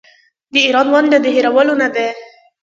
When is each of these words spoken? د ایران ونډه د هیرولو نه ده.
د 0.53 0.55
ایران 0.65 0.87
ونډه 0.93 1.17
د 1.21 1.25
هیرولو 1.35 1.73
نه 1.81 1.87
ده. 1.95 2.07